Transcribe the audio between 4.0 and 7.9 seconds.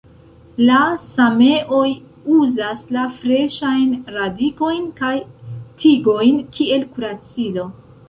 radikojn kaj tigojn kiel kuracilo.